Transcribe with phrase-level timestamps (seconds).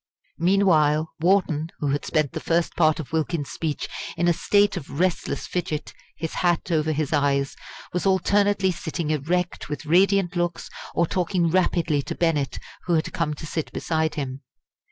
[0.39, 4.99] Meanwhile Wharton, who had spent the first part of Wilkins's speech in a state of
[4.99, 7.55] restless fidget, his hat over his eyes,
[7.93, 13.35] was alternately sitting erect with radiant looks, or talking rapidly to Bennett, who had come
[13.35, 14.41] to sit beside him.